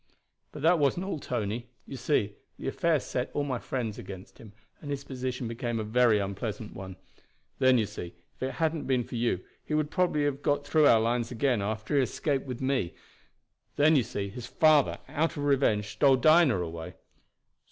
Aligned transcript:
"But 0.51 0.63
that 0.63 0.79
wasn't 0.79 1.05
all, 1.05 1.19
Tony. 1.19 1.67
You 1.85 1.95
see, 1.95 2.33
the 2.57 2.67
affair 2.67 2.99
set 2.99 3.29
all 3.35 3.43
my 3.43 3.59
friends 3.59 3.99
against 3.99 4.39
him, 4.39 4.51
and 4.81 4.89
his 4.89 5.03
position 5.03 5.47
became 5.47 5.79
a 5.79 5.83
very 5.83 6.17
unpleasant 6.17 6.73
one. 6.73 6.95
Then, 7.59 7.77
you 7.77 7.85
see, 7.85 8.15
if 8.35 8.41
it 8.41 8.53
hadn't 8.53 8.87
been 8.87 9.03
for 9.03 9.13
you 9.13 9.41
he 9.63 9.75
would 9.75 9.91
probably 9.91 10.23
have 10.25 10.41
got 10.41 10.65
through 10.65 10.85
to 10.85 10.89
our 10.93 10.99
lines 10.99 11.29
again 11.29 11.61
after 11.61 11.93
he 11.93 11.99
had 11.99 12.09
escaped 12.09 12.47
with 12.47 12.61
me. 12.61 12.95
Then, 13.75 13.95
you 13.95 14.01
see, 14.01 14.29
his 14.29 14.47
father, 14.47 14.97
out 15.07 15.37
of 15.37 15.43
revenge, 15.45 15.89
stole 15.89 16.15
Dinah 16.17 16.59
away." 16.63 16.95